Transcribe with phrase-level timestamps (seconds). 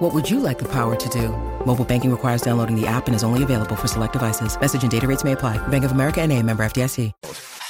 [0.00, 1.28] What would you like the power to do?
[1.66, 4.58] Mobile banking requires downloading the app and is only available for select devices.
[4.58, 5.58] Message and data rates may apply.
[5.68, 7.12] Bank of America and a member FDIC.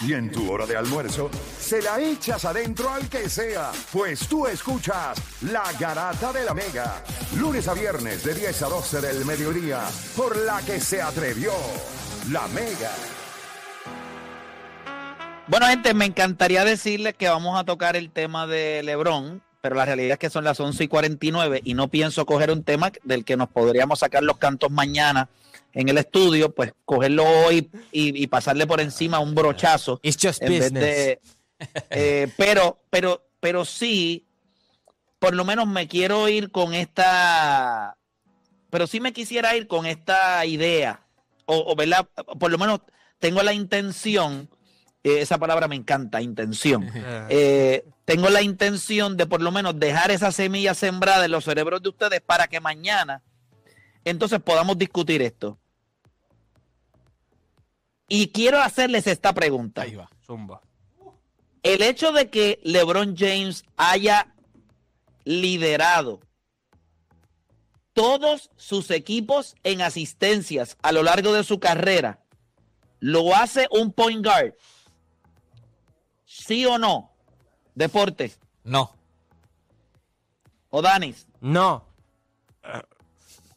[0.02, 4.46] Y en tu hora de almuerzo, se la echas adentro al que sea, pues tú
[4.46, 7.04] escuchas La Garata de la Mega,
[7.36, 9.80] lunes a viernes de 10 a 12 del mediodía,
[10.16, 11.52] por la que se atrevió
[12.30, 12.92] La Mega.
[15.48, 19.84] Bueno, gente, me encantaría decirles que vamos a tocar el tema de Lebron, pero la
[19.84, 23.24] realidad es que son las 11 y 49 y no pienso coger un tema del
[23.24, 25.28] que nos podríamos sacar los cantos mañana
[25.72, 30.00] en el estudio, pues cogerlo hoy y, y pasarle por encima un brochazo.
[30.02, 31.20] It's just en vez de,
[31.90, 34.26] eh, pero, pero, pero sí,
[35.18, 37.96] por lo menos me quiero ir con esta,
[38.70, 41.00] pero sí me quisiera ir con esta idea,
[41.46, 42.08] o, o ¿verdad?
[42.38, 42.80] Por lo menos
[43.18, 44.48] tengo la intención,
[45.04, 46.90] eh, esa palabra me encanta, intención.
[47.28, 51.80] Eh, tengo la intención de por lo menos dejar esa semilla sembrada en los cerebros
[51.80, 53.22] de ustedes para que mañana
[54.04, 55.60] entonces podamos discutir esto.
[58.08, 59.82] Y quiero hacerles esta pregunta.
[59.82, 60.60] Ahí va, zumba.
[61.62, 64.34] El hecho de que LeBron James haya
[65.22, 66.18] liderado
[67.92, 72.24] todos sus equipos en asistencias a lo largo de su carrera,
[72.98, 74.54] ¿lo hace un point guard?
[76.24, 77.09] ¿Sí o no?
[77.80, 78.30] Deporte.
[78.62, 78.92] No.
[80.68, 81.26] ¿O Danis?
[81.40, 81.82] No.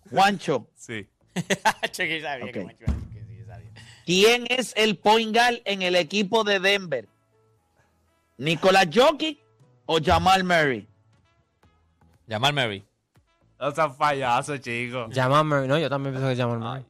[0.10, 0.70] Juancho.
[0.76, 1.10] Sí.
[1.92, 2.52] Cheque, sabía Ok.
[2.54, 3.72] que Juancho iba a decir que sí, sabía.
[4.06, 7.10] ¿Quién es el point guard en el equipo de Denver?
[8.38, 9.40] ¿Nicolás Jokic
[9.88, 10.88] o Jamal Murray?
[12.30, 12.86] Jamal Murray.
[13.60, 15.08] No seas payaso, chico.
[15.10, 16.66] Llámame, no, yo también pienso que llamarme.
[16.66, 16.86] Ay,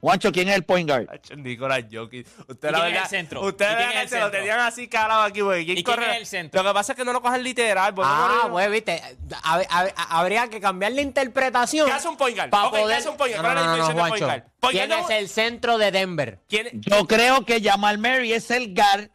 [0.00, 1.06] Juancho, ¿quién es el point guard?
[1.36, 2.26] Nicolás Jokic.
[2.48, 3.40] Usted ¿Y la quién es verdad, el centro?
[3.46, 5.66] Usted ¿Y la verdad se lo tenían así calado aquí, güey.
[5.66, 6.10] ¿Quién ¿Y quién corre?
[6.12, 6.62] es el centro?
[6.62, 7.94] Lo que pasa es que no lo cogen literal.
[8.02, 9.02] Ah, no- güey, viste.
[9.42, 11.86] hab- hab- habría que cambiar la interpretación.
[11.86, 12.48] ¿Qué hace un point guard?
[12.50, 13.42] pa' Ok, ¿qué poder- hace un point guard?
[13.46, 14.70] No, ¿Cuál es la definición de point guard?
[14.70, 16.38] ¿Quién es el centro de Denver?
[16.48, 19.10] ¿Quién es- Yo creo que Jamal Murray es el guard,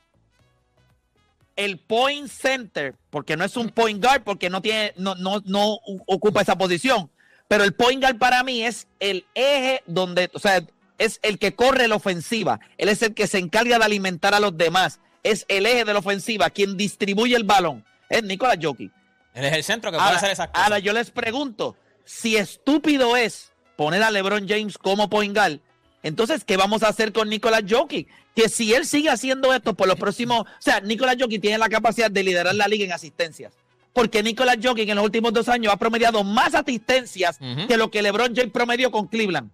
[1.56, 5.80] el point center, porque no es un point guard, porque no tiene, no, no, no
[6.06, 7.10] ocupa esa posición.
[7.48, 10.62] Pero el point guard para mí es el eje donde, o sea,
[10.98, 12.60] es el que corre la ofensiva.
[12.78, 15.00] Él es el que se encarga de alimentar a los demás.
[15.24, 17.84] Es el eje de la ofensiva, quien distribuye el balón.
[18.10, 18.92] Es Nicolás Jokic.
[19.34, 20.64] Él es el centro que puede Ahora, hacer esas cosas.
[20.64, 21.76] ahora yo les pregunto,
[22.06, 25.60] si estúpido es poner a LeBron James como point guard,
[26.04, 28.08] entonces, ¿qué vamos a hacer con Nicolás Jokic?
[28.36, 31.68] Que si él sigue haciendo esto por los próximos, o sea, Nicolás Jokic tiene la
[31.68, 33.54] capacidad de liderar la liga en asistencias.
[33.92, 38.04] Porque Nicolás Jokic en los últimos dos años ha promediado más asistencias que lo que
[38.04, 39.50] LeBron James promedió con Cleveland.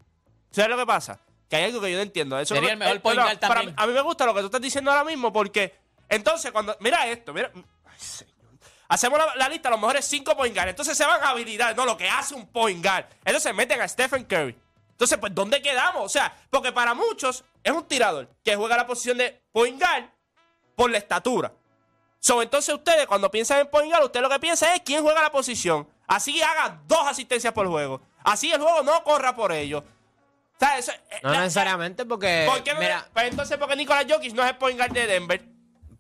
[0.52, 1.22] ¿Sabes lo que pasa?
[1.52, 2.40] Que hay algo que yo no entiendo.
[2.40, 3.66] Eso Sería el mejor eh, point guard también.
[3.68, 5.76] mí- a mí me gusta lo que tú estás diciendo ahora mismo porque
[6.08, 6.78] entonces cuando...
[6.80, 7.52] Mira esto, mira...
[7.54, 8.34] Ay, señor.
[8.88, 10.70] Hacemos la, la lista de los mejores cinco point guard.
[10.70, 13.06] Entonces se van a habilidades, no lo que hace un point guard.
[13.26, 14.58] Entonces meten a Stephen Curry.
[14.92, 16.04] Entonces, pues, ¿dónde quedamos?
[16.06, 20.06] O sea, porque para muchos es un tirador que juega la posición de point guard
[20.76, 21.52] por la estatura.
[22.20, 25.22] So, entonces ustedes cuando piensan en point guard, usted lo que piensa es quién juega
[25.22, 25.86] la posición.
[26.08, 28.02] Así haga dos asistencias por juego.
[28.24, 29.84] Así el juego no corra por ellos.
[30.62, 32.46] O sea, eso- eh, No la- necesariamente porque.
[32.48, 32.80] ¿Por qué no?
[32.80, 35.42] Mira, Pues entonces, ¿por qué Nicolás Jokic no es el point guard de Denver?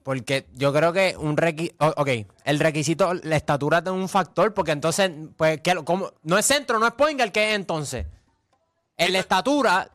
[0.03, 1.93] porque yo creo que un requisito.
[1.97, 2.09] Ok,
[2.43, 6.11] el requisito, la estatura es un factor, porque entonces, pues, ¿qué, cómo?
[6.23, 8.07] no es centro, no es point guard, ¿qué es entonces?
[8.97, 9.89] En la estatura,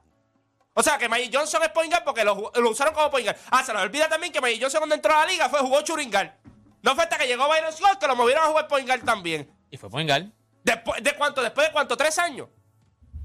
[0.74, 3.36] O sea, que Magic Johnson es point guard porque lo, usaron como point guard.
[3.50, 5.80] Ah, se nos olvida también que Magic Johnson cuando entró a la liga fue jugó
[5.82, 6.36] churingal.
[6.82, 9.50] No fue hasta que llegó Byron Scott que lo movieron a jugar point guard también.
[9.70, 10.26] Y fue point guard.
[10.62, 12.48] Después de cuánto, después de cuánto, tres años.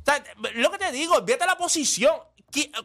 [0.02, 0.24] O sea,
[0.56, 2.16] lo que te digo, olvídate la posición.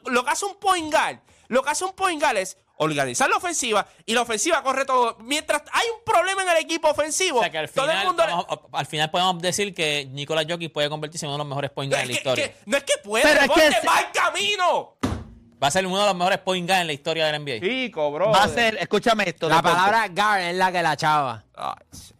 [0.07, 1.19] Lo que hace un point guard,
[1.49, 5.17] lo que hace un point guard es organizar la ofensiva y la ofensiva corre todo.
[5.21, 8.07] Mientras hay un problema en el equipo ofensivo, O sea que al todo el final,
[8.07, 8.25] mundo.
[8.27, 11.71] le- al final podemos decir que Nicolás Jokic puede convertirse en uno de los mejores
[11.71, 12.49] point guard en la que- historia.
[12.53, 14.97] que- no es que puede, Pero es que se- mal camino.
[15.63, 17.61] Va a ser uno de los mejores point guard en la historia del NBA.
[17.61, 18.31] Chico, bro.
[18.31, 19.49] Va a ser, escúchame esto.
[19.49, 21.43] la palabra guard es la que la chava.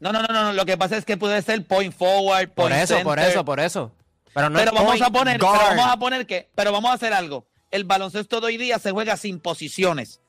[0.01, 2.77] No, no, no, no, lo que pasa es que puede ser point forward, Por point
[2.83, 3.93] eso, por eso, por eso.
[4.37, 7.15] Pero no pero vamos a poner, pero vamos a poner que, pero vamos a hacer
[7.15, 7.47] algo.
[7.71, 10.21] El baloncesto de hoy día se juega sin posiciones.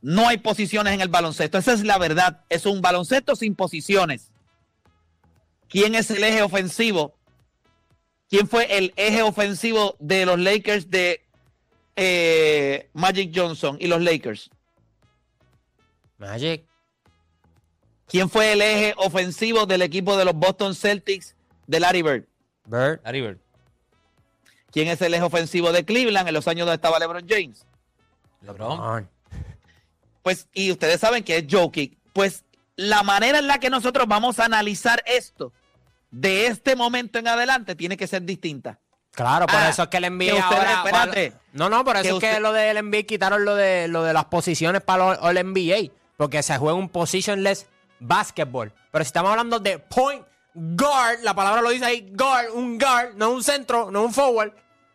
[0.00, 1.58] No hay posiciones en el baloncesto.
[1.58, 2.46] Esa es la verdad.
[2.48, 4.30] Es un baloncesto sin posiciones.
[5.68, 7.14] ¿Quién es el eje ofensivo?
[8.30, 11.20] ¿Quién fue el eje ofensivo de los Lakers de
[11.96, 14.48] eh, Magic Johnson y los Lakers?
[16.16, 16.64] Magic.
[18.06, 22.24] ¿Quién fue el eje ofensivo del equipo de los Boston Celtics de Larry Bird?
[22.64, 23.00] Bird.
[23.04, 23.41] Larry Bird.
[24.72, 27.64] ¿Quién es el eje ofensivo de Cleveland en los años donde estaba LeBron James?
[28.40, 28.70] LeBron.
[28.78, 29.08] LeBron.
[30.22, 31.98] Pues, y ustedes saben que es Jokic.
[32.12, 32.44] Pues
[32.76, 35.52] la manera en la que nosotros vamos a analizar esto
[36.10, 38.78] de este momento en adelante tiene que ser distinta.
[39.12, 40.72] Claro, por Ah, eso es que el NBA que ustedes- ahora...
[40.84, 41.32] espérate.
[41.52, 44.12] No, no, por eso Que es que lo del NBA quitaron lo de, lo de
[44.14, 45.90] las posiciones para el NBA.
[46.16, 47.66] Porque se juega un positionless
[48.00, 48.72] basketball.
[48.90, 53.14] Pero si estamos hablando de point guard, la palabra lo dice ahí, guard, un guard,
[53.16, 54.52] no un centro, no un forward,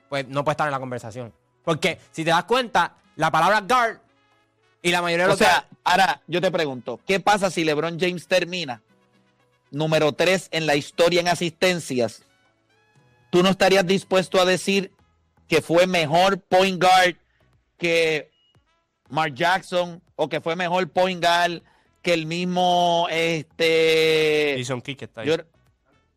[0.10, 1.34] pues no puede estar en la conversación.
[1.64, 4.00] Porque si te das cuenta, la palabra guard
[4.82, 8.00] y la mayoría de O los sea, ahora yo te pregunto, ¿qué pasa si LeBron
[8.00, 8.82] James termina
[9.72, 12.24] número 3 en la historia en asistencias?
[13.30, 14.92] ¿Tú no estarías dispuesto a decir
[15.48, 17.16] que fue mejor point guard
[17.78, 18.32] que
[19.10, 21.62] Mark Jackson o que fue mejor point guard
[22.02, 25.28] que el mismo este Jason Kidd que está ahí.
[25.28, 25.36] yo-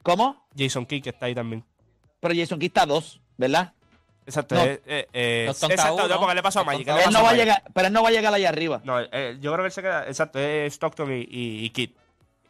[0.02, 0.46] ¿Cómo?
[0.56, 1.64] Jason Kidd que está ahí también.
[2.20, 3.72] Pero Jason Kidd está dos, ¿verdad?
[4.26, 4.54] Exacto.
[4.54, 4.64] No.
[4.64, 6.86] eh, eh, eh, Tonka exacto, no, porque le pasó a Magic.
[6.88, 7.38] Él pasó no va a Magic.
[7.40, 8.80] llegar, pero él no va a llegar allá arriba.
[8.84, 10.06] No, eh, yo creo que él se queda.
[10.06, 11.90] Exacto, es Stockton y, y, y Kidd.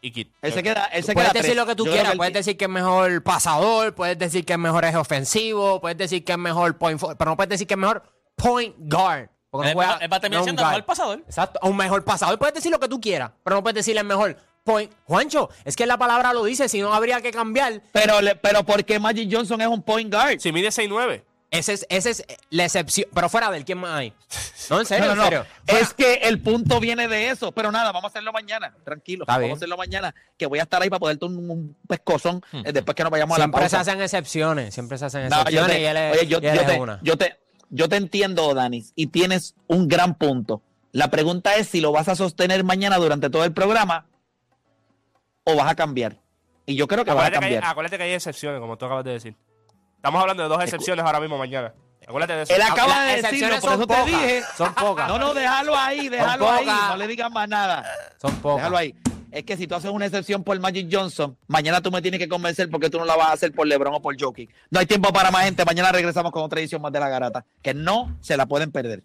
[0.02, 0.28] Y Kidd.
[0.42, 1.56] Él se queda, él se Puedes queda decir tres.
[1.56, 4.58] lo que tú Yo quieras, puedes decir que es mejor pasador, puedes decir que es
[4.58, 7.74] mejor eje ofensivo, puedes decir que es mejor point forward, pero no puedes decir que
[7.74, 8.02] es mejor
[8.36, 9.28] point guard.
[9.50, 10.72] Porque Él no juega- va- él va a terminar no es un siendo guard.
[10.74, 11.18] mejor pasador.
[11.26, 12.38] Exacto, un mejor pasador.
[12.38, 14.90] Puedes decir lo que tú quieras, pero no puedes decir el mejor point.
[15.06, 17.82] Juancho, es que la palabra lo dice, si no habría que cambiar.
[17.92, 20.38] Pero, le- pero ¿por qué Magic Johnson es un point guard?
[20.38, 21.24] Si mide 6'9.
[21.50, 23.08] Ese es, ese es la excepción.
[23.12, 24.12] Pero fuera de él, ¿quién más hay?
[24.70, 25.46] No, en serio, No, no, en serio.
[25.66, 27.50] Fuera- Es que el punto viene de eso.
[27.50, 28.72] Pero nada, vamos a hacerlo mañana.
[28.84, 29.24] Tranquilo.
[29.24, 29.52] Está vamos bien.
[29.52, 30.14] a hacerlo mañana.
[30.38, 33.36] Que voy a estar ahí para poderte un, un pescozón eh, después que nos vayamos
[33.36, 35.96] a la Siempre se hacen excepciones, siempre se hacen No, yo excepciones te, y él
[35.96, 37.00] es, oye, yo, y él yo es te, una.
[37.02, 37.36] yo te-
[37.70, 40.62] yo te entiendo, Danis, y tienes un gran punto.
[40.92, 44.06] La pregunta es si lo vas a sostener mañana durante todo el programa
[45.44, 46.16] o vas a cambiar.
[46.66, 47.70] Y yo creo que vas a Acuérdate que, hay, cambiar.
[47.72, 49.36] acuérdate que hay excepciones, como tú acabas de decir.
[50.00, 51.74] Estamos hablando de dos excepciones ahora mismo mañana.
[52.08, 52.54] Acuérdate de eso.
[52.54, 54.42] Él acaba de decirlo, por eso te pocas, dije.
[54.56, 55.06] son pocas.
[55.08, 56.66] No, no, déjalo ahí, déjalo ahí.
[56.66, 57.84] No le digas más nada.
[58.18, 58.56] Son pocas.
[58.56, 58.94] Déjalo ahí.
[59.30, 62.30] Es que si tú haces una excepción por Magic Johnson, mañana tú me tienes que
[62.30, 64.48] convencer porque tú no la vas a hacer por LeBron o por Jokic.
[64.70, 65.66] No hay tiempo para más gente.
[65.66, 67.44] Mañana regresamos con otra edición más de la garata.
[67.60, 69.02] Que no se la pueden perder.